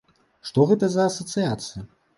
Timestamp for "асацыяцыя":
1.13-1.89